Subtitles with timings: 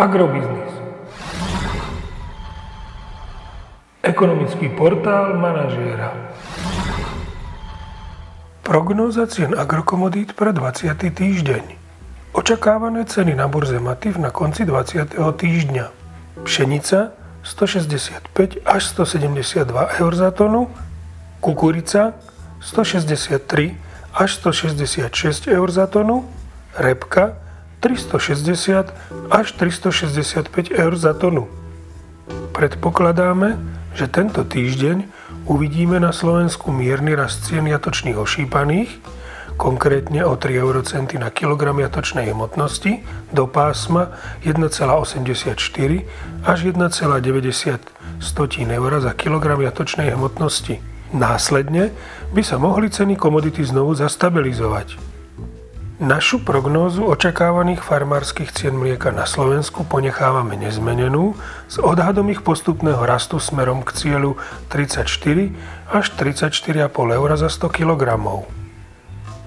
[0.00, 0.72] Agrobiznis.
[4.00, 6.16] Ekonomický portál manažéra.
[8.64, 10.96] Prognóza cien agrokomodít pre 20.
[10.96, 11.76] týždeň.
[12.32, 15.20] Očakávané ceny na burze Mativ na konci 20.
[15.20, 15.92] týždňa.
[16.48, 17.12] Pšenica
[17.44, 19.68] 165 až 172
[20.00, 20.72] eur za tonu,
[21.44, 22.16] kukurica
[22.64, 23.76] 163
[24.16, 25.12] až 166
[25.44, 26.24] eur za tonu,
[26.72, 27.49] repka
[27.80, 28.92] 360
[29.32, 31.48] až 365 eur za tonu.
[32.52, 33.56] Predpokladáme,
[33.96, 35.08] že tento týždeň
[35.48, 39.00] uvidíme na Slovensku mierny rast cien jatočných ošípaných,
[39.60, 44.08] konkrétne o 3 eurocenty na kilogram jatočnej hmotnosti do pásma
[44.40, 45.52] 1,84
[46.44, 50.80] až 1,90 eur za kilogram jatočnej hmotnosti.
[51.10, 51.90] Následne
[52.30, 55.19] by sa mohli ceny komodity znovu zastabilizovať.
[56.00, 61.36] Našu prognózu očakávaných farmárskych cien mlieka na Slovensku ponechávame nezmenenú
[61.68, 64.40] s odhadom ich postupného rastu smerom k cieľu
[64.72, 65.04] 34
[65.92, 68.16] až 34,5 eur za 100 kg.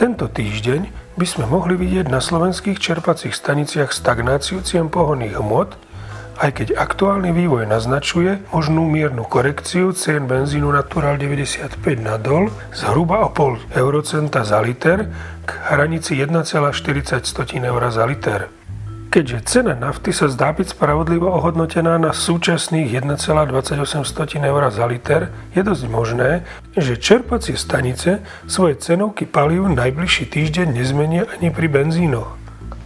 [0.00, 0.88] Tento týždeň
[1.20, 5.76] by sme mohli vidieť na slovenských čerpacích staniciach stagnáciu cien pohonných hmot
[6.38, 13.34] aj keď aktuálny vývoj naznačuje možnú miernu korekciu cien benzínu Natural 95 nadol zhruba o
[13.34, 15.10] pol eurocenta za liter
[15.42, 16.70] k hranici 1,40
[17.66, 18.46] eur za liter.
[19.08, 23.90] Keďže cena nafty sa zdá byť spravodlivo ohodnotená na súčasných 1,28
[24.38, 26.46] eur za liter, je dosť možné,
[26.78, 32.37] že čerpacie stanice svoje cenovky palív najbližší týždeň nezmenia ani pri benzínoch.